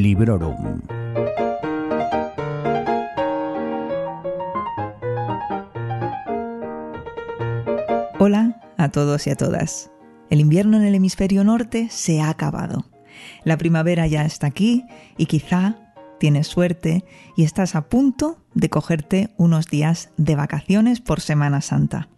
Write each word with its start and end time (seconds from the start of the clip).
Librorum. 0.00 0.80
Hola 8.18 8.62
a 8.78 8.88
todos 8.90 9.26
y 9.26 9.30
a 9.30 9.36
todas. 9.36 9.90
El 10.30 10.40
invierno 10.40 10.78
en 10.78 10.84
el 10.84 10.94
hemisferio 10.94 11.44
norte 11.44 11.88
se 11.90 12.22
ha 12.22 12.30
acabado. 12.30 12.86
La 13.44 13.58
primavera 13.58 14.06
ya 14.06 14.24
está 14.24 14.46
aquí 14.46 14.86
y 15.18 15.26
quizá 15.26 15.76
tienes 16.18 16.46
suerte 16.46 17.04
y 17.36 17.44
estás 17.44 17.74
a 17.74 17.88
punto 17.88 18.38
de 18.54 18.70
cogerte 18.70 19.28
unos 19.36 19.66
días 19.66 20.10
de 20.16 20.34
vacaciones 20.34 21.00
por 21.00 21.20
Semana 21.20 21.60
Santa. 21.60 22.08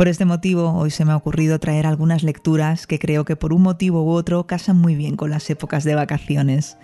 Por 0.00 0.08
este 0.08 0.24
motivo, 0.24 0.72
hoy 0.72 0.90
se 0.90 1.04
me 1.04 1.12
ha 1.12 1.16
ocurrido 1.16 1.58
traer 1.58 1.86
algunas 1.86 2.22
lecturas 2.22 2.86
que 2.86 2.98
creo 2.98 3.26
que 3.26 3.36
por 3.36 3.52
un 3.52 3.60
motivo 3.60 4.02
u 4.02 4.08
otro 4.12 4.46
casan 4.46 4.78
muy 4.78 4.94
bien 4.94 5.14
con 5.14 5.28
las 5.28 5.50
épocas 5.50 5.84
de 5.84 5.94
vacaciones. 5.94 6.78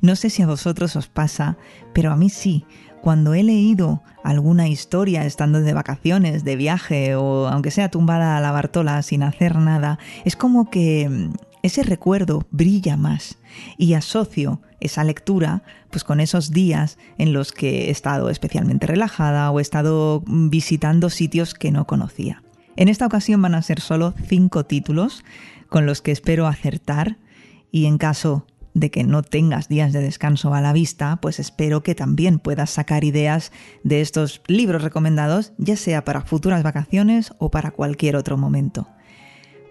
No 0.00 0.16
sé 0.16 0.30
si 0.30 0.40
a 0.40 0.46
vosotros 0.46 0.96
os 0.96 1.06
pasa, 1.06 1.58
pero 1.92 2.10
a 2.10 2.16
mí 2.16 2.30
sí. 2.30 2.64
Cuando 3.02 3.34
he 3.34 3.42
leído 3.42 4.02
alguna 4.24 4.68
historia 4.68 5.26
estando 5.26 5.60
de 5.60 5.74
vacaciones, 5.74 6.44
de 6.44 6.56
viaje 6.56 7.14
o 7.14 7.46
aunque 7.46 7.70
sea 7.70 7.90
tumbada 7.90 8.38
a 8.38 8.40
la 8.40 8.52
Bartola 8.52 9.02
sin 9.02 9.22
hacer 9.22 9.56
nada, 9.56 9.98
es 10.24 10.34
como 10.34 10.70
que 10.70 11.10
mm, 11.10 11.34
ese 11.62 11.82
recuerdo 11.82 12.46
brilla 12.52 12.96
más 12.96 13.36
y 13.76 13.92
asocio 13.92 14.62
esa 14.80 15.04
lectura 15.04 15.62
pues 15.90 16.04
con 16.04 16.20
esos 16.20 16.52
días 16.52 16.96
en 17.18 17.34
los 17.34 17.52
que 17.52 17.88
he 17.88 17.90
estado 17.90 18.30
especialmente 18.30 18.86
relajada 18.86 19.50
o 19.50 19.58
he 19.58 19.62
estado 19.62 20.22
mm, 20.24 20.48
visitando 20.48 21.10
sitios 21.10 21.52
que 21.52 21.70
no 21.70 21.86
conocía. 21.86 22.41
En 22.76 22.88
esta 22.88 23.06
ocasión 23.06 23.42
van 23.42 23.54
a 23.54 23.62
ser 23.62 23.80
solo 23.80 24.14
cinco 24.26 24.64
títulos 24.64 25.24
con 25.68 25.86
los 25.86 26.02
que 26.02 26.12
espero 26.12 26.46
acertar 26.46 27.18
y 27.70 27.86
en 27.86 27.98
caso 27.98 28.46
de 28.74 28.90
que 28.90 29.04
no 29.04 29.22
tengas 29.22 29.68
días 29.68 29.92
de 29.92 30.00
descanso 30.00 30.54
a 30.54 30.60
la 30.60 30.72
vista, 30.72 31.18
pues 31.20 31.38
espero 31.38 31.82
que 31.82 31.94
también 31.94 32.38
puedas 32.38 32.70
sacar 32.70 33.04
ideas 33.04 33.52
de 33.84 34.00
estos 34.00 34.42
libros 34.46 34.82
recomendados, 34.82 35.52
ya 35.58 35.76
sea 35.76 36.04
para 36.04 36.22
futuras 36.22 36.62
vacaciones 36.62 37.32
o 37.38 37.50
para 37.50 37.70
cualquier 37.70 38.16
otro 38.16 38.38
momento. 38.38 38.88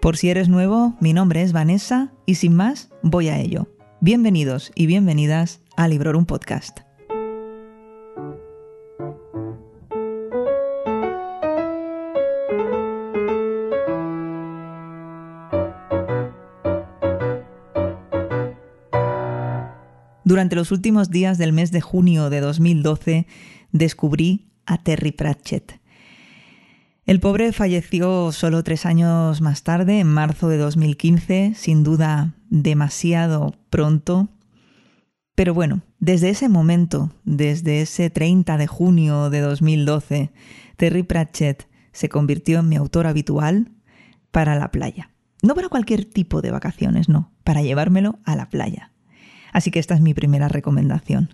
Por 0.02 0.18
si 0.18 0.30
eres 0.30 0.50
nuevo, 0.50 0.96
mi 1.00 1.14
nombre 1.14 1.42
es 1.42 1.54
Vanessa 1.54 2.12
y 2.26 2.36
sin 2.36 2.56
más, 2.56 2.90
voy 3.02 3.30
a 3.30 3.40
ello. 3.40 3.68
Bienvenidos 4.00 4.72
y 4.76 4.88
bienvenidas 4.88 5.62
a 5.78 5.88
Librorum 5.88 6.26
Podcast. 6.26 6.91
Durante 20.32 20.56
los 20.56 20.72
últimos 20.72 21.10
días 21.10 21.38
del 21.38 21.52
mes 21.52 21.74
de 21.74 21.82
junio 21.82 22.30
de 22.30 22.40
2012 22.40 23.28
descubrí 23.74 24.48
a 24.66 24.82
Terry 24.82 25.12
Pratchett. 25.12 25.82
El 27.06 27.20
pobre 27.20 27.52
falleció 27.52 28.32
solo 28.32 28.64
tres 28.64 28.86
años 28.86 29.42
más 29.42 29.64
tarde, 29.64 30.00
en 30.00 30.08
marzo 30.08 30.48
de 30.48 30.56
2015, 30.56 31.52
sin 31.58 31.84
duda 31.84 32.34
demasiado 32.50 33.56
pronto. 33.70 34.30
Pero 35.36 35.54
bueno, 35.54 35.82
desde 36.00 36.30
ese 36.30 36.48
momento, 36.48 37.12
desde 37.26 37.82
ese 37.82 38.10
30 38.10 38.56
de 38.56 38.68
junio 38.68 39.30
de 39.30 39.42
2012, 39.42 40.32
Terry 40.78 41.04
Pratchett 41.04 41.68
se 41.92 42.08
convirtió 42.08 42.60
en 42.60 42.70
mi 42.70 42.78
autor 42.78 43.06
habitual 43.06 43.74
para 44.32 44.56
la 44.56 44.72
playa. 44.72 45.12
No 45.44 45.56
para 45.56 45.68
cualquier 45.68 46.06
tipo 46.06 46.42
de 46.42 46.52
vacaciones, 46.52 47.10
no, 47.10 47.34
para 47.44 47.62
llevármelo 47.62 48.20
a 48.24 48.38
la 48.38 48.48
playa. 48.48 48.92
Así 49.52 49.72
que 49.72 49.80
esta 49.80 49.96
es 49.96 50.02
mi 50.02 50.14
primera 50.14 50.48
recomendación. 50.48 51.34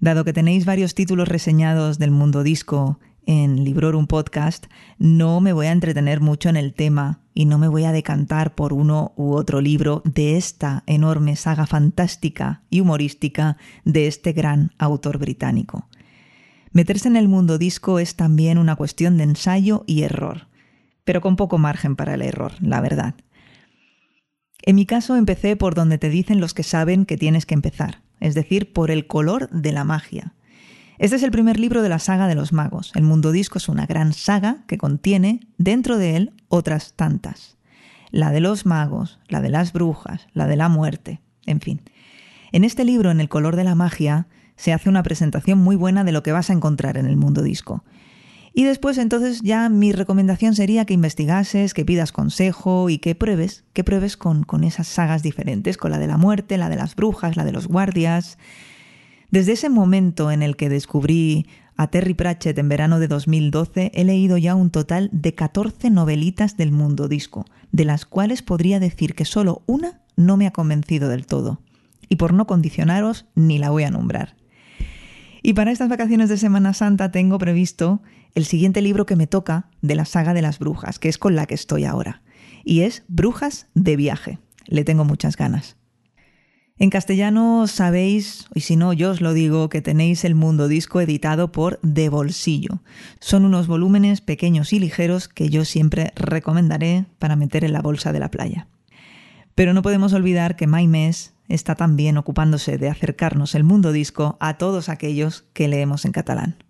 Dado 0.00 0.24
que 0.24 0.32
tenéis 0.32 0.64
varios 0.64 0.94
títulos 0.94 1.28
reseñados 1.28 1.98
del 1.98 2.10
mundo 2.10 2.42
disco 2.42 2.98
en 3.26 3.64
Librorum 3.64 4.06
Podcast, 4.06 4.66
no 4.98 5.40
me 5.40 5.52
voy 5.52 5.66
a 5.66 5.72
entretener 5.72 6.20
mucho 6.20 6.48
en 6.48 6.56
el 6.56 6.74
tema 6.74 7.20
y 7.34 7.44
no 7.44 7.58
me 7.58 7.68
voy 7.68 7.84
a 7.84 7.92
decantar 7.92 8.54
por 8.54 8.72
uno 8.72 9.12
u 9.16 9.32
otro 9.32 9.60
libro 9.60 10.02
de 10.04 10.36
esta 10.36 10.84
enorme 10.86 11.34
saga 11.36 11.66
fantástica 11.66 12.62
y 12.70 12.80
humorística 12.80 13.56
de 13.84 14.06
este 14.06 14.32
gran 14.32 14.72
autor 14.78 15.18
británico. 15.18 15.88
Meterse 16.72 17.08
en 17.08 17.16
el 17.16 17.28
mundo 17.28 17.58
disco 17.58 17.98
es 17.98 18.16
también 18.16 18.58
una 18.58 18.76
cuestión 18.76 19.16
de 19.16 19.24
ensayo 19.24 19.82
y 19.86 20.02
error, 20.02 20.46
pero 21.04 21.20
con 21.20 21.36
poco 21.36 21.58
margen 21.58 21.96
para 21.96 22.14
el 22.14 22.22
error, 22.22 22.52
la 22.60 22.80
verdad. 22.80 23.14
En 24.62 24.76
mi 24.76 24.86
caso 24.86 25.16
empecé 25.16 25.56
por 25.56 25.74
donde 25.74 25.98
te 25.98 26.08
dicen 26.08 26.40
los 26.40 26.54
que 26.54 26.62
saben 26.62 27.06
que 27.06 27.16
tienes 27.16 27.46
que 27.46 27.54
empezar, 27.54 28.02
es 28.20 28.34
decir, 28.34 28.72
por 28.72 28.90
el 28.90 29.06
color 29.06 29.48
de 29.50 29.72
la 29.72 29.84
magia. 29.84 30.34
Este 30.98 31.16
es 31.16 31.22
el 31.22 31.30
primer 31.30 31.60
libro 31.60 31.82
de 31.82 31.90
la 31.90 31.98
saga 31.98 32.26
de 32.26 32.34
los 32.34 32.52
magos. 32.52 32.92
El 32.94 33.02
mundo 33.02 33.30
disco 33.30 33.58
es 33.58 33.68
una 33.68 33.86
gran 33.86 34.12
saga 34.12 34.64
que 34.66 34.78
contiene 34.78 35.40
dentro 35.58 35.98
de 35.98 36.16
él 36.16 36.32
otras 36.48 36.94
tantas. 36.94 37.58
La 38.10 38.30
de 38.30 38.40
los 38.40 38.64
magos, 38.64 39.18
la 39.28 39.42
de 39.42 39.50
las 39.50 39.72
brujas, 39.72 40.26
la 40.32 40.46
de 40.46 40.56
la 40.56 40.68
muerte, 40.68 41.20
en 41.44 41.60
fin. 41.60 41.82
En 42.50 42.64
este 42.64 42.84
libro, 42.84 43.10
en 43.10 43.20
el 43.20 43.28
color 43.28 43.56
de 43.56 43.64
la 43.64 43.74
magia, 43.74 44.26
se 44.56 44.72
hace 44.72 44.88
una 44.88 45.02
presentación 45.02 45.58
muy 45.58 45.76
buena 45.76 46.02
de 46.02 46.12
lo 46.12 46.22
que 46.22 46.32
vas 46.32 46.48
a 46.48 46.54
encontrar 46.54 46.96
en 46.96 47.06
el 47.06 47.16
mundo 47.16 47.42
disco. 47.42 47.84
Y 48.58 48.64
después 48.64 48.96
entonces 48.96 49.42
ya 49.42 49.68
mi 49.68 49.92
recomendación 49.92 50.54
sería 50.54 50.86
que 50.86 50.94
investigases, 50.94 51.74
que 51.74 51.84
pidas 51.84 52.10
consejo 52.10 52.88
y 52.88 52.96
que 52.96 53.14
pruebes, 53.14 53.64
que 53.74 53.84
pruebes 53.84 54.16
con, 54.16 54.44
con 54.44 54.64
esas 54.64 54.88
sagas 54.88 55.22
diferentes, 55.22 55.76
con 55.76 55.90
la 55.90 55.98
de 55.98 56.06
la 56.06 56.16
muerte, 56.16 56.56
la 56.56 56.70
de 56.70 56.76
las 56.76 56.96
brujas, 56.96 57.36
la 57.36 57.44
de 57.44 57.52
los 57.52 57.68
guardias. 57.68 58.38
Desde 59.30 59.52
ese 59.52 59.68
momento 59.68 60.30
en 60.30 60.42
el 60.42 60.56
que 60.56 60.70
descubrí 60.70 61.46
a 61.76 61.88
Terry 61.88 62.14
Pratchett 62.14 62.56
en 62.56 62.70
verano 62.70 62.98
de 62.98 63.08
2012, 63.08 63.90
he 63.92 64.04
leído 64.04 64.38
ya 64.38 64.54
un 64.54 64.70
total 64.70 65.10
de 65.12 65.34
14 65.34 65.90
novelitas 65.90 66.56
del 66.56 66.72
mundo 66.72 67.08
disco, 67.08 67.44
de 67.72 67.84
las 67.84 68.06
cuales 68.06 68.40
podría 68.40 68.80
decir 68.80 69.14
que 69.14 69.26
solo 69.26 69.64
una 69.66 70.00
no 70.16 70.38
me 70.38 70.46
ha 70.46 70.52
convencido 70.52 71.10
del 71.10 71.26
todo. 71.26 71.60
Y 72.08 72.16
por 72.16 72.32
no 72.32 72.46
condicionaros, 72.46 73.26
ni 73.34 73.58
la 73.58 73.68
voy 73.68 73.82
a 73.84 73.90
nombrar. 73.90 74.34
Y 75.42 75.52
para 75.52 75.70
estas 75.70 75.90
vacaciones 75.90 76.30
de 76.30 76.38
Semana 76.38 76.72
Santa 76.72 77.12
tengo 77.12 77.36
previsto 77.38 78.00
el 78.36 78.44
siguiente 78.44 78.82
libro 78.82 79.06
que 79.06 79.16
me 79.16 79.26
toca 79.26 79.70
de 79.80 79.94
la 79.94 80.04
saga 80.04 80.34
de 80.34 80.42
las 80.42 80.58
brujas, 80.58 80.98
que 80.98 81.08
es 81.08 81.16
con 81.16 81.34
la 81.34 81.46
que 81.46 81.54
estoy 81.54 81.84
ahora. 81.84 82.22
Y 82.64 82.82
es 82.82 83.02
Brujas 83.08 83.66
de 83.74 83.96
viaje. 83.96 84.38
Le 84.66 84.84
tengo 84.84 85.06
muchas 85.06 85.38
ganas. 85.38 85.76
En 86.78 86.90
castellano 86.90 87.66
sabéis, 87.66 88.46
y 88.54 88.60
si 88.60 88.76
no 88.76 88.92
yo 88.92 89.12
os 89.12 89.22
lo 89.22 89.32
digo, 89.32 89.70
que 89.70 89.80
tenéis 89.80 90.22
el 90.26 90.34
mundo 90.34 90.68
disco 90.68 91.00
editado 91.00 91.50
por 91.50 91.80
De 91.80 92.10
Bolsillo. 92.10 92.82
Son 93.20 93.46
unos 93.46 93.68
volúmenes 93.68 94.20
pequeños 94.20 94.74
y 94.74 94.80
ligeros 94.80 95.28
que 95.28 95.48
yo 95.48 95.64
siempre 95.64 96.12
recomendaré 96.14 97.06
para 97.18 97.36
meter 97.36 97.64
en 97.64 97.72
la 97.72 97.80
bolsa 97.80 98.12
de 98.12 98.20
la 98.20 98.30
playa. 98.30 98.68
Pero 99.54 99.72
no 99.72 99.80
podemos 99.80 100.12
olvidar 100.12 100.56
que 100.56 100.66
Maimes 100.66 101.32
está 101.48 101.74
también 101.74 102.18
ocupándose 102.18 102.76
de 102.76 102.90
acercarnos 102.90 103.54
el 103.54 103.64
mundo 103.64 103.92
disco 103.92 104.36
a 104.40 104.58
todos 104.58 104.90
aquellos 104.90 105.46
que 105.54 105.68
leemos 105.68 106.04
en 106.04 106.12
catalán. 106.12 106.65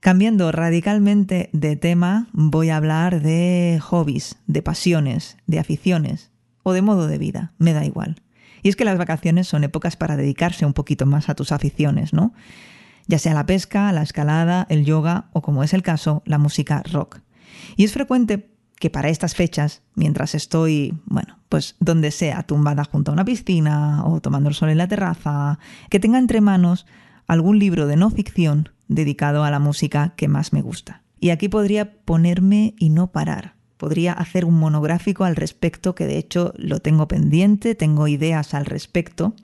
Cambiando 0.00 0.50
radicalmente 0.50 1.50
de 1.52 1.76
tema, 1.76 2.28
voy 2.32 2.70
a 2.70 2.78
hablar 2.78 3.20
de 3.20 3.78
hobbies, 3.82 4.36
de 4.46 4.62
pasiones, 4.62 5.36
de 5.46 5.58
aficiones 5.58 6.30
o 6.62 6.72
de 6.72 6.80
modo 6.80 7.06
de 7.06 7.18
vida, 7.18 7.52
me 7.58 7.74
da 7.74 7.84
igual. 7.84 8.22
Y 8.62 8.70
es 8.70 8.76
que 8.76 8.86
las 8.86 8.96
vacaciones 8.96 9.46
son 9.46 9.62
épocas 9.62 9.96
para 9.96 10.16
dedicarse 10.16 10.64
un 10.64 10.72
poquito 10.72 11.04
más 11.04 11.28
a 11.28 11.34
tus 11.34 11.52
aficiones, 11.52 12.14
¿no? 12.14 12.32
Ya 13.08 13.18
sea 13.18 13.34
la 13.34 13.44
pesca, 13.44 13.92
la 13.92 14.00
escalada, 14.00 14.66
el 14.70 14.86
yoga 14.86 15.28
o, 15.34 15.42
como 15.42 15.62
es 15.64 15.74
el 15.74 15.82
caso, 15.82 16.22
la 16.24 16.38
música 16.38 16.82
rock. 16.90 17.18
Y 17.76 17.84
es 17.84 17.92
frecuente 17.92 18.54
que 18.78 18.88
para 18.88 19.10
estas 19.10 19.34
fechas, 19.34 19.82
mientras 19.96 20.34
estoy, 20.34 20.98
bueno, 21.04 21.38
pues 21.50 21.76
donde 21.78 22.10
sea, 22.10 22.42
tumbada 22.44 22.84
junto 22.84 23.10
a 23.10 23.14
una 23.14 23.26
piscina 23.26 24.02
o 24.06 24.22
tomando 24.22 24.48
el 24.48 24.54
sol 24.54 24.70
en 24.70 24.78
la 24.78 24.88
terraza, 24.88 25.58
que 25.90 26.00
tenga 26.00 26.18
entre 26.18 26.40
manos 26.40 26.86
algún 27.26 27.58
libro 27.58 27.86
de 27.86 27.96
no 27.96 28.08
ficción 28.10 28.70
dedicado 28.90 29.44
a 29.44 29.50
la 29.50 29.60
música 29.60 30.14
que 30.16 30.28
más 30.28 30.52
me 30.52 30.60
gusta. 30.60 31.02
Y 31.20 31.30
aquí 31.30 31.48
podría 31.48 31.92
ponerme 32.04 32.74
y 32.78 32.90
no 32.90 33.12
parar. 33.12 33.54
Podría 33.76 34.12
hacer 34.12 34.44
un 34.44 34.58
monográfico 34.58 35.24
al 35.24 35.36
respecto, 35.36 35.94
que 35.94 36.06
de 36.06 36.18
hecho 36.18 36.52
lo 36.56 36.80
tengo 36.80 37.08
pendiente, 37.08 37.74
tengo 37.74 38.08
ideas 38.08 38.52
al 38.52 38.66
respecto. 38.66 39.34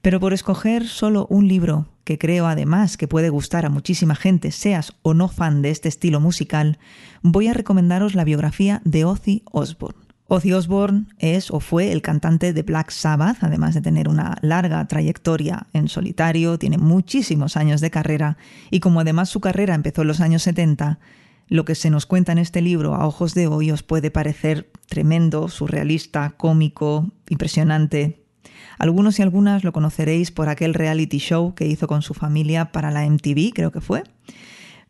Pero 0.00 0.20
por 0.20 0.32
escoger 0.32 0.86
solo 0.86 1.26
un 1.28 1.48
libro 1.48 1.88
que 2.04 2.18
creo 2.18 2.46
además 2.46 2.96
que 2.96 3.08
puede 3.08 3.30
gustar 3.30 3.66
a 3.66 3.70
muchísima 3.70 4.14
gente, 4.14 4.52
seas 4.52 4.94
o 5.02 5.12
no 5.12 5.28
fan 5.28 5.60
de 5.62 5.70
este 5.70 5.88
estilo 5.88 6.20
musical, 6.20 6.78
voy 7.22 7.48
a 7.48 7.54
recomendaros 7.54 8.14
la 8.14 8.24
biografía 8.24 8.80
de 8.84 9.04
Ozzy 9.04 9.42
Osbourne. 9.50 10.01
Ozzy 10.34 10.54
Osbourne 10.54 11.04
es 11.18 11.50
o 11.50 11.60
fue 11.60 11.92
el 11.92 12.00
cantante 12.00 12.54
de 12.54 12.62
Black 12.62 12.90
Sabbath, 12.90 13.36
además 13.42 13.74
de 13.74 13.82
tener 13.82 14.08
una 14.08 14.38
larga 14.40 14.82
trayectoria 14.88 15.66
en 15.74 15.88
solitario, 15.88 16.58
tiene 16.58 16.78
muchísimos 16.78 17.58
años 17.58 17.82
de 17.82 17.90
carrera 17.90 18.38
y 18.70 18.80
como 18.80 19.00
además 19.00 19.28
su 19.28 19.40
carrera 19.40 19.74
empezó 19.74 20.00
en 20.00 20.08
los 20.08 20.22
años 20.22 20.42
70, 20.44 20.98
lo 21.48 21.66
que 21.66 21.74
se 21.74 21.90
nos 21.90 22.06
cuenta 22.06 22.32
en 22.32 22.38
este 22.38 22.62
libro 22.62 22.94
a 22.94 23.06
ojos 23.06 23.34
de 23.34 23.46
hoy 23.46 23.72
os 23.72 23.82
puede 23.82 24.10
parecer 24.10 24.70
tremendo, 24.88 25.48
surrealista, 25.48 26.30
cómico, 26.30 27.10
impresionante, 27.28 28.24
Algunos 28.78 29.18
y 29.18 29.22
algunas 29.22 29.64
lo 29.64 29.72
conoceréis 29.74 30.30
por 30.30 30.48
aquel 30.48 30.72
reality 30.72 31.18
show 31.18 31.54
que 31.54 31.66
hizo 31.66 31.86
con 31.86 32.00
su 32.00 32.14
familia 32.14 32.72
para 32.72 32.90
la 32.90 33.04
MTV, 33.04 33.52
creo 33.54 33.70
que 33.70 33.82
fue. 33.82 34.02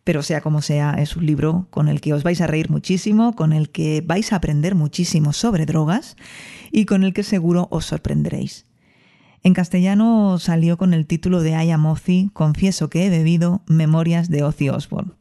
Pero 0.05 0.23
sea 0.23 0.41
como 0.41 0.63
sea, 0.63 0.95
es 0.95 1.17
un 1.17 1.27
libro 1.27 1.69
con 1.71 1.89
el 1.89 2.01
que 2.01 2.13
os 2.13 2.25
vais 2.25 2.41
a 2.41 2.47
reír 2.47 2.71
muchísimo, 2.71 3.35
con 3.35 3.53
el 3.53 3.71
que 3.71 4.03
vais 4.05 4.33
a 4.33 4.37
aprender 4.37 4.75
muchísimo 4.75 5.33
sobre 5.33 5.67
drogas 5.67 6.17
y 6.73 6.87
con 6.87 7.05
el 7.05 7.13
que 7.13 7.23
seguro 7.23 7.69
os 7.71 7.87
sorprenderéis. 7.87 8.67
En 9.45 9.55
castellano 9.55 10.39
salió 10.39 10.77
con 10.77 10.95
el 10.95 11.07
título 11.07 11.41
de 11.41 11.51
I 11.51 11.71
am 11.71 11.87
Ozzy, 11.87 12.31
Confieso 12.33 12.89
que 12.91 13.07
he 13.07 13.11
bebido 13.11 13.63
Memorias 13.67 14.29
de 14.29 14.43
Ozzy 14.43 14.69
Osbourne. 14.69 15.13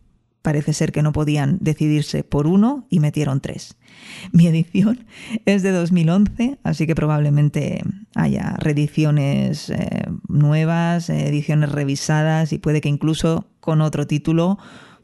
Parece 0.42 0.74
ser 0.74 0.92
que 0.92 1.04
no 1.04 1.12
podían 1.12 1.58
decidirse 1.62 2.24
por 2.24 2.48
uno 2.48 2.86
y 2.90 3.00
metieron 3.00 3.42
tres. 3.42 3.76
Mi 4.32 4.48
edición 4.48 5.06
es 5.46 5.64
de 5.64 5.72
2011, 5.72 6.58
así 6.64 6.88
que 6.88 6.96
probablemente 6.96 7.84
haya 8.16 8.56
reediciones 8.58 9.70
eh, 9.70 10.06
nuevas, 10.28 11.10
ediciones 11.10 11.72
revisadas 11.72 12.54
y 12.54 12.58
puede 12.58 12.82
que 12.82 12.90
incluso 12.90 13.48
con 13.60 13.82
otro 13.82 14.08
título, 14.08 14.58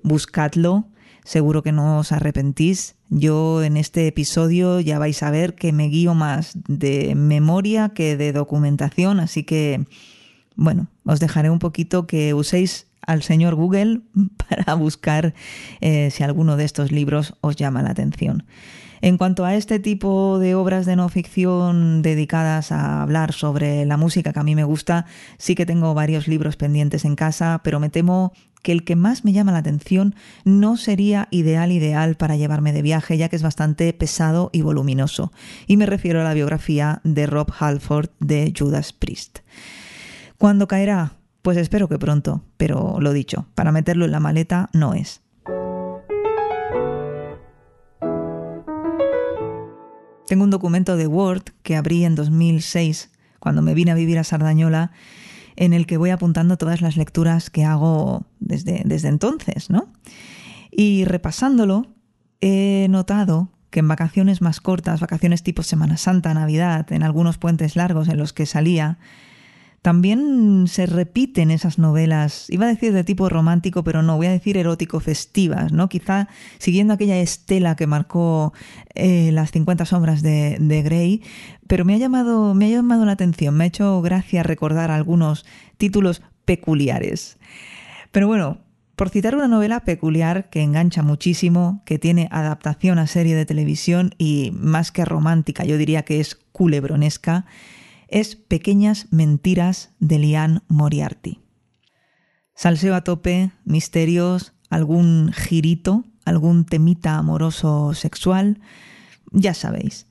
buscadlo, 0.03 0.87
seguro 1.23 1.61
que 1.61 1.71
no 1.71 1.99
os 1.99 2.11
arrepentís. 2.11 2.95
Yo 3.09 3.63
en 3.63 3.77
este 3.77 4.07
episodio 4.07 4.79
ya 4.79 4.97
vais 4.97 5.21
a 5.23 5.31
ver 5.31 5.55
que 5.55 5.71
me 5.71 5.87
guío 5.87 6.13
más 6.13 6.57
de 6.67 7.13
memoria 7.15 7.89
que 7.89 8.17
de 8.17 8.33
documentación, 8.33 9.19
así 9.19 9.43
que 9.43 9.85
bueno, 10.57 10.87
os 11.05 11.19
dejaré 11.19 11.49
un 11.49 11.59
poquito 11.59 12.07
que 12.07 12.33
uséis 12.33 12.87
al 13.05 13.23
señor 13.23 13.55
Google 13.55 14.01
para 14.49 14.73
buscar 14.73 15.33
eh, 15.79 16.09
si 16.11 16.23
alguno 16.23 16.57
de 16.57 16.65
estos 16.65 16.91
libros 16.91 17.35
os 17.39 17.55
llama 17.55 17.81
la 17.81 17.91
atención. 17.91 18.43
En 18.99 19.19
cuanto 19.19 19.45
a 19.45 19.53
este 19.53 19.77
tipo 19.77 20.39
de 20.39 20.55
obras 20.55 20.87
de 20.87 20.95
no 20.95 21.07
ficción 21.07 22.01
dedicadas 22.01 22.71
a 22.71 23.03
hablar 23.03 23.31
sobre 23.31 23.85
la 23.85 23.95
música 23.95 24.33
que 24.33 24.39
a 24.39 24.43
mí 24.43 24.55
me 24.55 24.63
gusta, 24.63 25.05
sí 25.37 25.53
que 25.53 25.67
tengo 25.67 25.93
varios 25.93 26.27
libros 26.27 26.57
pendientes 26.57 27.05
en 27.05 27.15
casa, 27.15 27.61
pero 27.63 27.79
me 27.79 27.91
temo 27.91 28.33
que 28.63 28.71
el 28.71 28.83
que 28.83 28.95
más 28.95 29.23
me 29.23 29.33
llama 29.33 29.51
la 29.51 29.59
atención 29.59 30.15
no 30.45 30.77
sería 30.77 31.27
ideal 31.29 31.71
ideal 31.71 32.15
para 32.15 32.37
llevarme 32.37 32.73
de 32.73 32.81
viaje, 32.81 33.17
ya 33.17 33.29
que 33.29 33.35
es 33.35 33.43
bastante 33.43 33.93
pesado 33.93 34.49
y 34.51 34.61
voluminoso. 34.61 35.31
Y 35.67 35.77
me 35.77 35.85
refiero 35.85 36.21
a 36.21 36.23
la 36.23 36.33
biografía 36.33 36.99
de 37.03 37.27
Rob 37.27 37.51
Halford 37.59 38.09
de 38.19 38.51
Judas 38.57 38.93
Priest. 38.93 39.39
¿Cuándo 40.37 40.67
caerá? 40.67 41.13
Pues 41.41 41.57
espero 41.57 41.87
que 41.87 41.97
pronto, 41.97 42.43
pero 42.57 42.99
lo 42.99 43.11
dicho, 43.11 43.47
para 43.55 43.71
meterlo 43.71 44.05
en 44.05 44.11
la 44.11 44.19
maleta 44.19 44.69
no 44.71 44.93
es. 44.93 45.21
Tengo 50.27 50.43
un 50.43 50.51
documento 50.51 50.95
de 50.95 51.07
Word 51.07 51.43
que 51.63 51.75
abrí 51.75 52.03
en 52.03 52.13
2006, 52.13 53.09
cuando 53.39 53.63
me 53.63 53.73
vine 53.73 53.91
a 53.91 53.95
vivir 53.95 54.19
a 54.19 54.23
Sardañola, 54.23 54.91
en 55.55 55.73
el 55.73 55.87
que 55.87 55.97
voy 55.97 56.11
apuntando 56.11 56.57
todas 56.57 56.81
las 56.81 56.97
lecturas 56.97 57.49
que 57.49 57.65
hago 57.65 58.27
desde, 58.39 58.83
desde 58.85 59.07
entonces, 59.07 59.71
¿no? 59.71 59.91
Y 60.69 61.05
repasándolo, 61.05 61.87
he 62.41 62.85
notado 62.91 63.49
que 63.71 63.79
en 63.79 63.87
vacaciones 63.87 64.41
más 64.43 64.61
cortas, 64.61 64.99
vacaciones 64.99 65.41
tipo 65.41 65.63
Semana 65.63 65.97
Santa, 65.97 66.35
Navidad, 66.35 66.91
en 66.91 67.01
algunos 67.01 67.39
puentes 67.39 67.75
largos 67.75 68.07
en 68.07 68.17
los 68.17 68.33
que 68.33 68.45
salía, 68.45 68.99
también 69.87 70.65
se 70.67 70.85
repiten 70.85 71.49
esas 71.49 71.79
novelas, 71.79 72.47
iba 72.49 72.65
a 72.65 72.67
decir 72.67 72.91
de 72.91 73.05
tipo 73.05 73.29
romántico, 73.29 73.85
pero 73.85 74.03
no, 74.03 74.17
voy 74.17 74.27
a 74.27 74.31
decir 74.31 74.57
erótico 74.57 74.99
festivas, 74.99 75.71
¿no? 75.71 75.87
Quizá 75.87 76.27
siguiendo 76.57 76.93
aquella 76.93 77.17
estela 77.19 77.77
que 77.77 77.87
marcó 77.87 78.51
eh, 78.95 79.31
las 79.31 79.51
50 79.51 79.85
sombras 79.85 80.21
de, 80.21 80.57
de, 80.59 80.81
Grey, 80.81 81.23
pero 81.67 81.85
me 81.85 81.93
ha, 81.93 81.97
llamado, 81.99 82.53
me 82.53 82.65
ha 82.65 82.69
llamado 82.69 83.05
la 83.05 83.13
atención, 83.13 83.55
me 83.55 83.63
ha 83.63 83.67
hecho 83.67 84.01
gracia 84.01 84.43
recordar 84.43 84.91
algunos 84.91 85.45
títulos 85.77 86.21
peculiares. 86.43 87.37
Pero 88.11 88.27
bueno, 88.27 88.57
por 88.97 89.07
citar 89.07 89.35
una 89.35 89.47
novela 89.47 89.85
peculiar 89.85 90.49
que 90.49 90.63
engancha 90.63 91.01
muchísimo, 91.01 91.81
que 91.85 91.97
tiene 91.97 92.27
adaptación 92.33 92.99
a 92.99 93.07
serie 93.07 93.37
de 93.37 93.45
televisión 93.45 94.15
y 94.17 94.51
más 94.51 94.91
que 94.91 95.05
romántica, 95.05 95.63
yo 95.63 95.77
diría 95.77 96.03
que 96.03 96.19
es 96.19 96.35
culebronesca, 96.51 97.45
es 98.07 98.35
Pequeñas 98.35 99.07
Mentiras 99.11 99.91
de 99.99 100.19
Lian 100.19 100.63
Moriarty. 100.67 101.39
Salseo 102.55 102.95
a 102.95 103.01
tope, 103.01 103.51
misterios, 103.65 104.53
algún 104.69 105.31
girito, 105.33 106.05
algún 106.25 106.65
temita 106.65 107.17
amoroso 107.17 107.93
sexual, 107.93 108.59
ya 109.31 109.53
sabéis. 109.53 110.07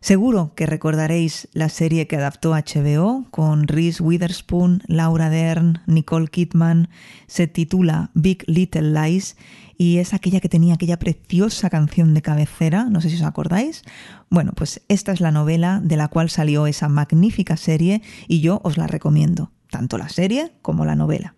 Seguro 0.00 0.52
que 0.54 0.66
recordaréis 0.66 1.48
la 1.52 1.68
serie 1.68 2.06
que 2.06 2.16
adaptó 2.16 2.52
HBO 2.52 3.26
con 3.30 3.66
Reese 3.66 4.02
Witherspoon, 4.02 4.82
Laura 4.86 5.28
Dern, 5.28 5.80
Nicole 5.86 6.28
Kidman. 6.28 6.88
Se 7.26 7.48
titula 7.48 8.10
Big 8.14 8.44
Little 8.46 8.92
Lies 8.92 9.36
y 9.80 9.98
es 9.98 10.12
aquella 10.12 10.40
que 10.40 10.48
tenía 10.48 10.74
aquella 10.74 10.98
preciosa 10.98 11.70
canción 11.70 12.12
de 12.12 12.20
cabecera, 12.20 12.84
no 12.90 13.00
sé 13.00 13.08
si 13.08 13.14
os 13.14 13.22
acordáis. 13.22 13.84
Bueno, 14.28 14.52
pues 14.54 14.82
esta 14.88 15.12
es 15.12 15.20
la 15.20 15.30
novela 15.30 15.80
de 15.82 15.96
la 15.96 16.08
cual 16.08 16.28
salió 16.28 16.66
esa 16.66 16.88
magnífica 16.88 17.56
serie 17.56 18.02
y 18.26 18.40
yo 18.40 18.60
os 18.64 18.76
la 18.76 18.88
recomiendo, 18.88 19.52
tanto 19.70 19.96
la 19.96 20.08
serie 20.08 20.52
como 20.62 20.84
la 20.84 20.96
novela. 20.96 21.36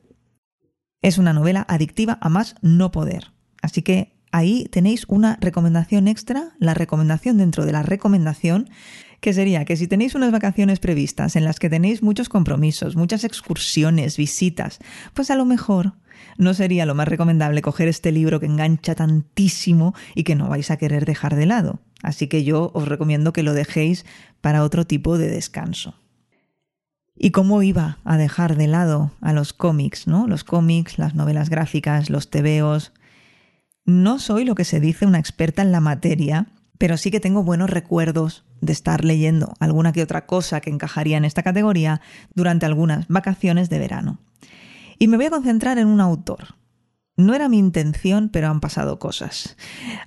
Es 1.02 1.18
una 1.18 1.34
novela 1.34 1.66
adictiva 1.68 2.18
a 2.22 2.30
más 2.30 2.56
no 2.62 2.90
poder, 2.90 3.32
así 3.60 3.82
que 3.82 4.18
ahí 4.32 4.66
tenéis 4.70 5.04
una 5.06 5.36
recomendación 5.40 6.08
extra, 6.08 6.54
la 6.58 6.72
recomendación 6.72 7.36
dentro 7.36 7.66
de 7.66 7.72
la 7.72 7.82
recomendación, 7.82 8.70
que 9.20 9.32
sería 9.32 9.64
que 9.64 9.76
si 9.76 9.86
tenéis 9.86 10.14
unas 10.14 10.32
vacaciones 10.32 10.80
previstas 10.80 11.36
en 11.36 11.44
las 11.44 11.58
que 11.58 11.70
tenéis 11.70 12.02
muchos 12.02 12.28
compromisos, 12.28 12.96
muchas 12.96 13.24
excursiones, 13.24 14.16
visitas, 14.16 14.78
pues 15.14 15.30
a 15.30 15.36
lo 15.36 15.44
mejor 15.44 15.92
no 16.38 16.54
sería 16.54 16.86
lo 16.86 16.94
más 16.94 17.08
recomendable 17.08 17.62
coger 17.62 17.88
este 17.88 18.12
libro 18.12 18.40
que 18.40 18.46
engancha 18.46 18.94
tantísimo 18.94 19.94
y 20.14 20.24
que 20.24 20.34
no 20.34 20.48
vais 20.48 20.70
a 20.70 20.76
querer 20.76 21.04
dejar 21.04 21.36
de 21.36 21.46
lado. 21.46 21.80
Así 22.02 22.28
que 22.28 22.44
yo 22.44 22.70
os 22.74 22.88
recomiendo 22.88 23.32
que 23.32 23.42
lo 23.42 23.52
dejéis 23.52 24.06
para 24.40 24.64
otro 24.64 24.86
tipo 24.86 25.18
de 25.18 25.28
descanso. 25.28 25.94
¿Y 27.14 27.32
cómo 27.32 27.62
iba 27.62 27.98
a 28.04 28.16
dejar 28.16 28.56
de 28.56 28.66
lado 28.66 29.12
a 29.20 29.34
los 29.34 29.52
cómics, 29.52 30.06
¿no? 30.06 30.26
Los 30.26 30.42
cómics, 30.42 30.98
las 30.98 31.14
novelas 31.14 31.50
gráficas, 31.50 32.08
los 32.08 32.30
tebeos. 32.30 32.92
No 33.84 34.18
soy 34.18 34.46
lo 34.46 34.54
que 34.54 34.64
se 34.64 34.80
dice 34.80 35.04
una 35.04 35.18
experta 35.18 35.60
en 35.60 35.72
la 35.72 35.80
materia, 35.80 36.46
pero 36.78 36.96
sí 36.96 37.10
que 37.10 37.20
tengo 37.20 37.42
buenos 37.42 37.68
recuerdos 37.68 38.44
de 38.60 38.72
estar 38.72 39.04
leyendo 39.04 39.54
alguna 39.60 39.92
que 39.92 40.02
otra 40.02 40.26
cosa 40.26 40.60
que 40.60 40.70
encajaría 40.70 41.16
en 41.16 41.24
esta 41.24 41.42
categoría 41.42 42.00
durante 42.34 42.66
algunas 42.66 43.08
vacaciones 43.08 43.70
de 43.70 43.78
verano. 43.78 44.18
Y 44.98 45.08
me 45.08 45.16
voy 45.16 45.26
a 45.26 45.30
concentrar 45.30 45.78
en 45.78 45.88
un 45.88 46.00
autor. 46.00 46.54
No 47.16 47.34
era 47.34 47.48
mi 47.48 47.58
intención, 47.58 48.30
pero 48.30 48.48
han 48.48 48.60
pasado 48.60 48.98
cosas. 48.98 49.56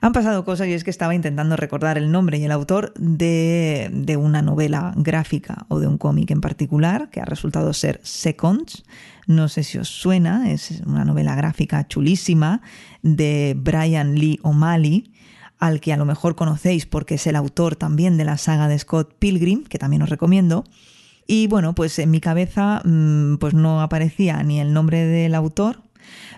Han 0.01 0.13
pasado 0.13 0.45
cosas 0.45 0.67
y 0.67 0.73
es 0.73 0.83
que 0.83 0.89
estaba 0.89 1.13
intentando 1.13 1.55
recordar 1.55 1.97
el 1.97 2.11
nombre 2.11 2.39
y 2.39 2.43
el 2.43 2.51
autor 2.51 2.91
de, 2.95 3.91
de 3.93 4.17
una 4.17 4.41
novela 4.41 4.93
gráfica 4.95 5.65
o 5.67 5.79
de 5.79 5.87
un 5.87 5.99
cómic 5.99 6.31
en 6.31 6.41
particular, 6.41 7.09
que 7.11 7.21
ha 7.21 7.25
resultado 7.25 7.71
ser 7.73 7.99
Seconds. 8.03 8.83
No 9.27 9.47
sé 9.47 9.63
si 9.63 9.77
os 9.77 9.89
suena, 9.89 10.51
es 10.51 10.81
una 10.85 11.05
novela 11.05 11.35
gráfica 11.35 11.87
chulísima 11.87 12.61
de 13.03 13.55
Brian 13.57 14.15
Lee 14.15 14.39
O'Malley, 14.41 15.12
al 15.63 15.79
que 15.79 15.93
a 15.93 15.97
lo 15.97 16.03
mejor 16.03 16.35
conocéis 16.35 16.85
porque 16.85 17.15
es 17.15 17.25
el 17.25 17.37
autor 17.37 17.77
también 17.77 18.17
de 18.17 18.25
la 18.25 18.37
saga 18.37 18.67
de 18.67 18.77
Scott 18.77 19.13
Pilgrim, 19.17 19.63
que 19.63 19.79
también 19.79 20.01
os 20.01 20.09
recomiendo. 20.09 20.65
Y 21.25 21.47
bueno, 21.47 21.73
pues 21.73 21.97
en 21.99 22.11
mi 22.11 22.19
cabeza 22.19 22.81
mm, 22.83 23.37
pues 23.37 23.53
no 23.53 23.81
aparecía 23.81 24.43
ni 24.43 24.59
el 24.59 24.73
nombre 24.73 25.05
del 25.05 25.33
autor, 25.33 25.79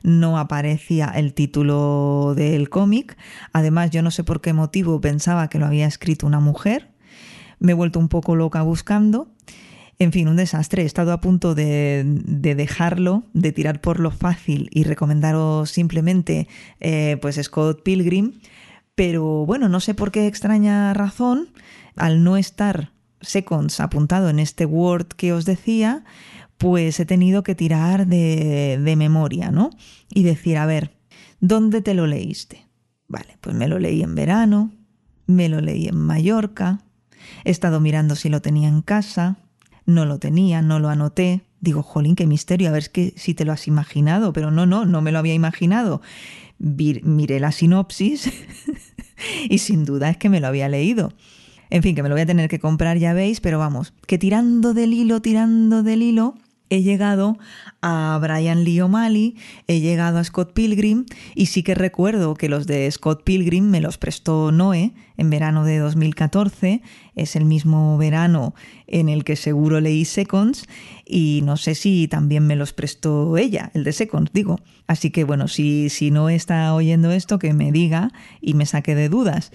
no 0.03 0.38
aparecía 0.38 1.08
el 1.08 1.34
título 1.34 2.34
del 2.36 2.70
cómic. 2.70 3.17
Además, 3.51 3.89
yo 3.89 4.03
no 4.03 4.12
sé 4.12 4.24
por 4.24 4.41
qué 4.41 4.53
motivo 4.53 5.01
pensaba 5.01 5.50
que 5.50 5.58
lo 5.58 5.65
había 5.65 5.88
escrito 5.88 6.27
una 6.27 6.39
mujer. 6.39 6.91
Me 7.58 7.72
he 7.72 7.75
vuelto 7.75 7.98
un 7.98 8.10
poco 8.10 8.36
loca 8.36 8.62
buscando. 8.62 9.29
En 9.98 10.12
fin, 10.12 10.27
un 10.27 10.36
desastre. 10.36 10.84
He 10.84 10.86
estado 10.86 11.12
a 11.13 11.20
punto 11.20 11.55
de, 11.55 12.03
dejarlo, 12.05 13.24
de 13.34 13.51
tirar 13.51 13.82
por 13.82 14.00
lo 14.00 14.12
fácil 14.12 14.70
y 14.72 14.84
recomendaros 14.84 15.72
simplemente 15.72 16.48
eh, 16.79 17.17
pues 17.22 17.39
Scott 17.41 17.82
Pilgrim. 17.82 18.34
Pero 18.96 19.46
bueno, 19.46 19.70
no 19.70 19.80
sé 19.80 19.94
por 19.94 20.12
qué 20.12 20.28
extraña 20.28 20.94
razón, 20.94 21.50
al 21.96 22.24
no 22.24 22.38
estar 22.38 22.92
seconds 23.22 23.80
apuntado 23.80 24.30
en 24.30 24.40
este 24.40 24.66
Word 24.66 25.08
que 25.08 25.34
os 25.34 25.46
decía, 25.46 26.06
pues 26.58 27.00
he 27.00 27.06
tenido 27.06 27.44
que 27.44 27.56
tirar 27.56 28.08
de, 28.08 28.80
de 28.82 28.96
memoria, 28.96 29.52
¿no? 29.52 29.72
Y 30.10 30.24
decir, 30.24 30.58
a 30.58 30.66
ver, 30.66 30.96
¿dónde 31.40 31.82
te 31.82 31.94
lo 31.94 32.08
leíste? 32.08 32.68
Vale, 33.08 33.38
pues 33.42 33.56
me 33.56 33.68
lo 33.68 33.80
leí 33.80 34.02
en 34.02 34.16
verano, 34.16 34.72
me 35.28 35.50
lo 35.50 35.62
leí 35.62 35.88
en 35.88 35.98
Mallorca, 35.98 36.80
he 37.44 37.52
estado 37.52 37.80
mirando 37.80 38.16
si 38.16 38.30
lo 38.30 38.42
tenía 38.42 38.68
en 38.68 38.82
casa, 38.82 39.38
no 39.86 40.06
lo 40.06 40.20
tenía, 40.20 40.62
no 40.62 40.80
lo 40.80 40.90
anoté. 40.90 41.42
Digo, 41.65 41.81
jolín, 41.81 42.15
qué 42.15 42.27
misterio, 42.27 42.69
a 42.69 42.72
ver 42.72 42.91
que, 42.91 43.12
si 43.17 43.34
te 43.34 43.43
lo 43.43 43.51
has 43.51 43.67
imaginado, 43.67 44.34
pero 44.34 44.51
no, 44.51 44.67
no, 44.67 44.86
no 44.86 45.01
me 45.01 45.12
lo 45.12 45.17
había 45.17 45.34
imaginado. 45.34 46.00
miré 46.60 47.39
la 47.39 47.51
sinopsis 47.51 48.31
y 49.50 49.57
sin 49.57 49.84
duda 49.84 50.12
es 50.12 50.17
que 50.17 50.29
me 50.29 50.39
lo 50.39 50.45
había 50.45 50.69
leído. 50.69 51.12
En 51.72 51.81
fin, 51.81 51.95
que 51.95 52.03
me 52.03 52.10
lo 52.10 52.13
voy 52.13 52.22
a 52.22 52.27
tener 52.27 52.50
que 52.50 52.60
comprar, 52.60 53.00
ya 53.00 53.13
veis, 53.13 53.41
pero 53.41 53.57
vamos, 53.57 53.93
que 54.05 54.19
tirando 54.19 54.75
del 54.75 54.93
hilo, 54.93 55.24
tirando 55.24 55.81
del 55.81 56.03
hilo, 56.03 56.36
he 56.69 56.81
llegado 56.81 57.38
a 57.81 58.17
Brian 58.22 58.63
Lee 58.63 58.81
O'Malley, 58.81 59.36
he 59.67 59.79
llegado 59.79 60.17
a 60.17 60.24
Scott 60.24 60.53
Pilgrim 60.53 61.05
y 61.36 61.48
sí 61.48 61.63
que 61.63 61.75
recuerdo 61.75 62.34
que 62.34 62.50
los 62.50 62.65
de 62.67 62.89
Scott 62.89 63.24
Pilgrim 63.24 63.69
me 63.69 63.81
los 63.81 63.98
prestó 63.98 64.51
Noé 64.51 64.93
en 65.17 65.29
verano 65.29 65.63
de 65.63 65.77
2014, 65.77 66.81
es 67.15 67.36
el 67.36 67.45
mismo 67.45 67.98
verano 67.98 68.53
en 68.88 69.10
el 69.10 69.24
que 69.24 69.36
seguro 69.36 69.79
leí 69.79 70.05
Seconds 70.05 70.65
y 71.05 71.41
no 71.43 71.57
sé 71.57 71.75
si 71.75 72.07
también 72.07 72.45
me 72.48 72.55
los 72.55 72.74
prestó 72.74 73.38
ella, 73.38 73.72
el 73.74 73.84
de 73.84 73.93
Seconds, 73.93 74.31
digo. 74.34 74.60
Así 74.88 75.12
que 75.12 75.24
bueno, 75.24 75.48
si, 75.48 75.89
si 75.89 76.12
no 76.12 76.29
está 76.29 76.74
oyendo 76.74 77.12
esto, 77.12 77.39
que 77.39 77.53
me 77.53 77.72
diga 77.72 78.12
y 78.41 78.53
me 78.53 78.65
saque 78.65 78.95
de 78.95 79.10
dudas. 79.10 79.51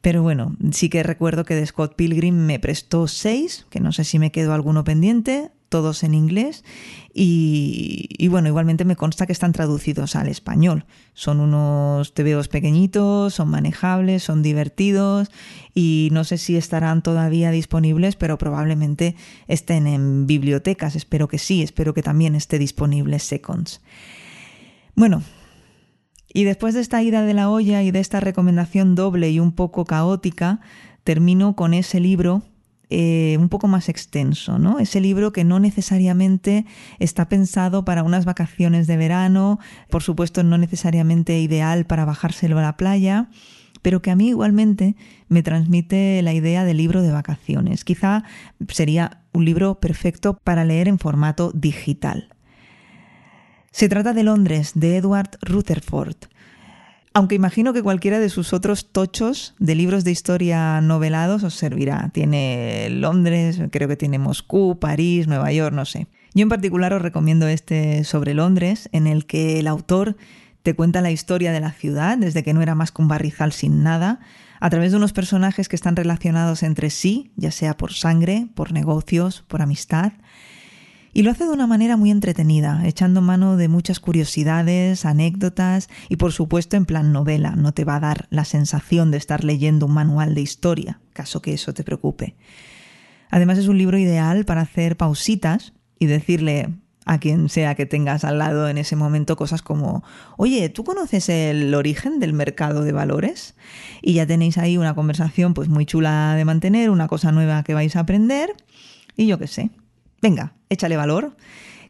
Pero 0.00 0.22
bueno, 0.22 0.56
sí 0.72 0.88
que 0.88 1.02
recuerdo 1.02 1.44
que 1.44 1.54
de 1.54 1.66
Scott 1.66 1.94
Pilgrim 1.94 2.34
me 2.34 2.58
prestó 2.58 3.06
seis, 3.06 3.66
que 3.70 3.80
no 3.80 3.92
sé 3.92 4.04
si 4.04 4.18
me 4.18 4.32
quedó 4.32 4.52
alguno 4.54 4.82
pendiente, 4.82 5.50
todos 5.72 6.04
en 6.04 6.12
inglés 6.12 6.64
y, 7.14 8.28
bueno, 8.28 8.48
igualmente 8.48 8.84
me 8.84 8.94
consta 8.94 9.26
que 9.26 9.32
están 9.32 9.52
traducidos 9.52 10.16
al 10.16 10.28
español. 10.28 10.84
Son 11.14 11.40
unos 11.40 12.12
tebeos 12.12 12.48
pequeñitos, 12.48 13.32
son 13.32 13.48
manejables, 13.48 14.22
son 14.22 14.42
divertidos 14.42 15.30
y 15.74 16.10
no 16.12 16.24
sé 16.24 16.36
si 16.36 16.56
estarán 16.56 17.02
todavía 17.02 17.50
disponibles, 17.50 18.16
pero 18.16 18.36
probablemente 18.36 19.16
estén 19.48 19.86
en 19.86 20.26
bibliotecas. 20.26 20.94
Espero 20.94 21.26
que 21.26 21.38
sí, 21.38 21.62
espero 21.62 21.94
que 21.94 22.02
también 22.02 22.34
esté 22.34 22.58
disponible 22.58 23.18
Seconds. 23.18 23.80
Bueno, 24.94 25.22
y 26.34 26.44
después 26.44 26.74
de 26.74 26.82
esta 26.82 27.02
ida 27.02 27.22
de 27.22 27.32
la 27.32 27.48
olla 27.48 27.82
y 27.82 27.90
de 27.92 28.00
esta 28.00 28.20
recomendación 28.20 28.94
doble 28.94 29.30
y 29.30 29.40
un 29.40 29.52
poco 29.52 29.86
caótica, 29.86 30.60
termino 31.02 31.56
con 31.56 31.72
ese 31.72 31.98
libro 31.98 32.42
eh, 32.90 33.36
un 33.38 33.48
poco 33.48 33.68
más 33.68 33.88
extenso, 33.88 34.58
¿no? 34.58 34.78
Ese 34.78 35.00
libro 35.00 35.32
que 35.32 35.44
no 35.44 35.60
necesariamente 35.60 36.66
está 36.98 37.28
pensado 37.28 37.84
para 37.84 38.02
unas 38.02 38.24
vacaciones 38.24 38.86
de 38.86 38.96
verano, 38.96 39.58
por 39.88 40.02
supuesto 40.02 40.42
no 40.42 40.58
necesariamente 40.58 41.40
ideal 41.40 41.86
para 41.86 42.04
bajárselo 42.04 42.58
a 42.58 42.62
la 42.62 42.76
playa, 42.76 43.28
pero 43.80 44.02
que 44.02 44.10
a 44.10 44.16
mí 44.16 44.28
igualmente 44.28 44.94
me 45.28 45.42
transmite 45.42 46.20
la 46.22 46.32
idea 46.32 46.64
de 46.64 46.74
libro 46.74 47.02
de 47.02 47.12
vacaciones. 47.12 47.84
Quizá 47.84 48.24
sería 48.68 49.22
un 49.32 49.44
libro 49.44 49.80
perfecto 49.80 50.38
para 50.44 50.64
leer 50.64 50.88
en 50.88 50.98
formato 50.98 51.50
digital. 51.54 52.28
Se 53.72 53.88
trata 53.88 54.12
de 54.12 54.22
Londres, 54.22 54.72
de 54.74 54.98
Edward 54.98 55.38
Rutherford, 55.40 56.16
aunque 57.14 57.34
imagino 57.34 57.72
que 57.72 57.82
cualquiera 57.82 58.18
de 58.18 58.28
sus 58.28 58.52
otros 58.52 58.90
tochos 58.90 59.54
de 59.58 59.74
libros 59.74 60.04
de 60.04 60.10
historia 60.10 60.80
novelados 60.80 61.42
os 61.42 61.54
servirá. 61.54 62.10
Tiene 62.12 62.88
Londres, 62.90 63.60
creo 63.70 63.88
que 63.88 63.96
tiene 63.96 64.18
Moscú, 64.18 64.78
París, 64.78 65.26
Nueva 65.26 65.52
York, 65.52 65.74
no 65.74 65.84
sé. 65.84 66.06
Yo 66.34 66.42
en 66.42 66.48
particular 66.48 66.92
os 66.94 67.02
recomiendo 67.02 67.46
este 67.46 68.04
sobre 68.04 68.32
Londres, 68.34 68.88
en 68.92 69.06
el 69.06 69.26
que 69.26 69.60
el 69.60 69.66
autor 69.66 70.16
te 70.62 70.74
cuenta 70.74 71.02
la 71.02 71.10
historia 71.10 71.52
de 71.52 71.60
la 71.60 71.72
ciudad, 71.72 72.16
desde 72.16 72.42
que 72.42 72.54
no 72.54 72.62
era 72.62 72.74
más 72.74 72.92
que 72.92 73.02
un 73.02 73.08
barrizal 73.08 73.52
sin 73.52 73.82
nada, 73.82 74.20
a 74.60 74.70
través 74.70 74.92
de 74.92 74.96
unos 74.96 75.12
personajes 75.12 75.68
que 75.68 75.76
están 75.76 75.96
relacionados 75.96 76.62
entre 76.62 76.88
sí, 76.88 77.32
ya 77.36 77.50
sea 77.50 77.76
por 77.76 77.92
sangre, 77.92 78.46
por 78.54 78.72
negocios, 78.72 79.44
por 79.48 79.60
amistad, 79.60 80.12
y 81.14 81.22
lo 81.22 81.30
hace 81.30 81.44
de 81.44 81.50
una 81.50 81.66
manera 81.66 81.96
muy 81.96 82.10
entretenida, 82.10 82.82
echando 82.84 83.20
mano 83.20 83.56
de 83.56 83.68
muchas 83.68 84.00
curiosidades, 84.00 85.04
anécdotas 85.04 85.88
y 86.08 86.16
por 86.16 86.32
supuesto 86.32 86.76
en 86.76 86.86
plan 86.86 87.12
novela. 87.12 87.50
No 87.50 87.72
te 87.72 87.84
va 87.84 87.96
a 87.96 88.00
dar 88.00 88.26
la 88.30 88.44
sensación 88.44 89.10
de 89.10 89.18
estar 89.18 89.44
leyendo 89.44 89.86
un 89.86 89.92
manual 89.92 90.34
de 90.34 90.40
historia, 90.40 91.00
caso 91.12 91.42
que 91.42 91.52
eso 91.52 91.74
te 91.74 91.84
preocupe. 91.84 92.36
Además 93.30 93.58
es 93.58 93.68
un 93.68 93.78
libro 93.78 93.98
ideal 93.98 94.44
para 94.44 94.62
hacer 94.62 94.96
pausitas 94.96 95.74
y 95.98 96.06
decirle 96.06 96.70
a 97.04 97.18
quien 97.18 97.48
sea 97.48 97.74
que 97.74 97.84
tengas 97.84 98.24
al 98.24 98.38
lado 98.38 98.68
en 98.68 98.78
ese 98.78 98.96
momento 98.96 99.36
cosas 99.36 99.60
como, 99.60 100.04
oye, 100.36 100.68
¿tú 100.68 100.84
conoces 100.84 101.28
el 101.28 101.74
origen 101.74 102.20
del 102.20 102.32
mercado 102.32 102.84
de 102.84 102.92
valores? 102.92 103.54
Y 104.00 104.14
ya 104.14 104.26
tenéis 104.26 104.56
ahí 104.56 104.78
una 104.78 104.94
conversación 104.94 105.52
pues 105.52 105.68
muy 105.68 105.84
chula 105.84 106.34
de 106.36 106.44
mantener, 106.44 106.90
una 106.90 107.08
cosa 107.08 107.32
nueva 107.32 107.64
que 107.64 107.74
vais 107.74 107.96
a 107.96 108.00
aprender 108.00 108.54
y 109.16 109.26
yo 109.26 109.38
qué 109.38 109.46
sé, 109.46 109.70
Venga, 110.22 110.54
échale 110.72 110.96
valor, 110.96 111.36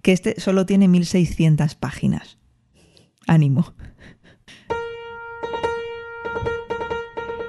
que 0.03 0.13
este 0.13 0.41
solo 0.41 0.67
tiene 0.67 0.89
1600 0.89 1.75
páginas. 1.75 2.39
Ánimo. 3.27 3.73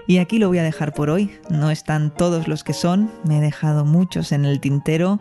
Y 0.05 0.17
aquí 0.17 0.37
lo 0.37 0.49
voy 0.49 0.57
a 0.57 0.63
dejar 0.63 0.93
por 0.93 1.09
hoy. 1.09 1.31
No 1.49 1.71
están 1.71 2.13
todos 2.13 2.47
los 2.47 2.63
que 2.63 2.73
son, 2.73 3.11
me 3.23 3.37
he 3.37 3.41
dejado 3.41 3.85
muchos 3.85 4.31
en 4.31 4.45
el 4.45 4.59
tintero. 4.59 5.19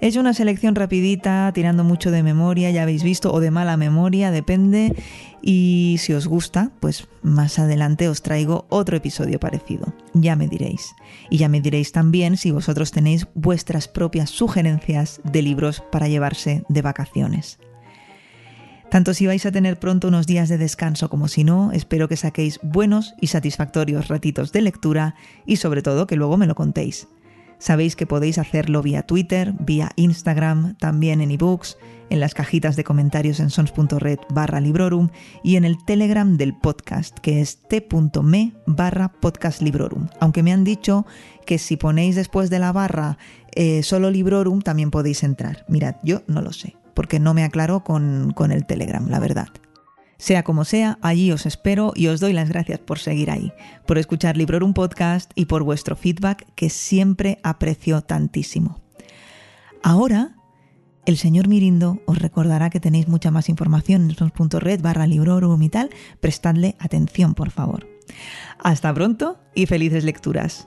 He 0.00 0.08
hecho 0.08 0.20
una 0.20 0.34
selección 0.34 0.74
rapidita, 0.74 1.50
tirando 1.54 1.82
mucho 1.82 2.10
de 2.10 2.22
memoria, 2.22 2.70
ya 2.70 2.82
habéis 2.82 3.02
visto, 3.02 3.32
o 3.32 3.40
de 3.40 3.50
mala 3.50 3.76
memoria, 3.76 4.30
depende. 4.30 4.94
Y 5.40 5.96
si 5.98 6.12
os 6.12 6.26
gusta, 6.26 6.70
pues 6.80 7.08
más 7.22 7.58
adelante 7.58 8.08
os 8.08 8.20
traigo 8.20 8.66
otro 8.68 8.96
episodio 8.96 9.40
parecido. 9.40 9.94
Ya 10.12 10.36
me 10.36 10.48
diréis. 10.48 10.94
Y 11.30 11.38
ya 11.38 11.48
me 11.48 11.60
diréis 11.60 11.92
también 11.92 12.36
si 12.36 12.50
vosotros 12.50 12.90
tenéis 12.90 13.26
vuestras 13.34 13.88
propias 13.88 14.28
sugerencias 14.28 15.20
de 15.24 15.42
libros 15.42 15.82
para 15.90 16.08
llevarse 16.08 16.64
de 16.68 16.82
vacaciones. 16.82 17.58
Tanto 18.90 19.14
si 19.14 19.26
vais 19.26 19.44
a 19.46 19.52
tener 19.52 19.78
pronto 19.78 20.08
unos 20.08 20.26
días 20.26 20.48
de 20.48 20.58
descanso 20.58 21.08
como 21.08 21.26
si 21.26 21.42
no, 21.42 21.72
espero 21.72 22.08
que 22.08 22.16
saquéis 22.16 22.60
buenos 22.62 23.14
y 23.20 23.28
satisfactorios 23.28 24.08
ratitos 24.08 24.52
de 24.52 24.62
lectura 24.62 25.16
y 25.44 25.56
sobre 25.56 25.82
todo 25.82 26.06
que 26.06 26.16
luego 26.16 26.36
me 26.36 26.46
lo 26.46 26.54
contéis. 26.54 27.08
Sabéis 27.58 27.96
que 27.96 28.06
podéis 28.06 28.38
hacerlo 28.38 28.82
vía 28.82 29.02
Twitter, 29.02 29.54
vía 29.58 29.90
Instagram, 29.96 30.76
también 30.76 31.20
en 31.20 31.30
ebooks, 31.30 31.78
en 32.10 32.20
las 32.20 32.34
cajitas 32.34 32.76
de 32.76 32.84
comentarios 32.84 33.40
en 33.40 33.50
sons.red 33.50 34.18
barra 34.28 34.60
librorum 34.60 35.08
y 35.42 35.56
en 35.56 35.64
el 35.64 35.76
Telegram 35.84 36.36
del 36.36 36.54
podcast, 36.54 37.18
que 37.18 37.40
es 37.40 37.62
t.me 37.68 38.52
barra 38.66 39.12
podcastlibrorum. 39.12 40.08
Aunque 40.20 40.42
me 40.42 40.52
han 40.52 40.64
dicho 40.64 41.06
que 41.46 41.58
si 41.58 41.76
ponéis 41.76 42.16
después 42.16 42.50
de 42.50 42.58
la 42.58 42.72
barra 42.72 43.18
eh, 43.54 43.82
solo 43.82 44.10
librorum, 44.10 44.60
también 44.60 44.90
podéis 44.90 45.22
entrar. 45.22 45.64
Mirad, 45.68 45.96
yo 46.02 46.22
no 46.26 46.42
lo 46.42 46.52
sé, 46.52 46.76
porque 46.94 47.18
no 47.18 47.34
me 47.34 47.44
aclaro 47.44 47.82
con, 47.82 48.32
con 48.34 48.52
el 48.52 48.66
Telegram, 48.66 49.08
la 49.08 49.18
verdad. 49.18 49.48
Sea 50.18 50.42
como 50.42 50.64
sea, 50.64 50.98
allí 51.02 51.30
os 51.30 51.46
espero 51.46 51.92
y 51.94 52.06
os 52.06 52.20
doy 52.20 52.32
las 52.32 52.48
gracias 52.48 52.78
por 52.78 52.98
seguir 52.98 53.30
ahí, 53.30 53.52
por 53.86 53.98
escuchar 53.98 54.36
Librorum 54.36 54.72
Podcast 54.72 55.30
y 55.34 55.44
por 55.44 55.62
vuestro 55.62 55.94
feedback 55.94 56.46
que 56.54 56.70
siempre 56.70 57.38
aprecio 57.42 58.00
tantísimo. 58.00 58.80
Ahora, 59.82 60.36
el 61.04 61.16
señor 61.18 61.48
Mirindo 61.48 62.00
os 62.06 62.18
recordará 62.18 62.70
que 62.70 62.80
tenéis 62.80 63.08
mucha 63.08 63.30
más 63.30 63.48
información 63.48 64.10
en 64.10 64.16
sons.red 64.16 64.80
barra 64.80 65.06
Librorum 65.06 65.62
y 65.62 65.68
tal. 65.68 65.90
Prestadle 66.20 66.74
atención, 66.80 67.34
por 67.34 67.50
favor. 67.50 67.86
Hasta 68.58 68.92
pronto 68.92 69.38
y 69.54 69.66
felices 69.66 70.02
lecturas. 70.02 70.66